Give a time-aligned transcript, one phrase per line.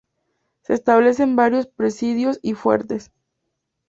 [0.63, 3.11] Se establecen varios presidios y fuertes.